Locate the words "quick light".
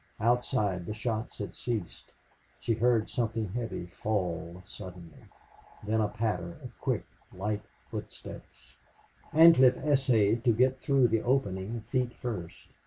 6.81-7.61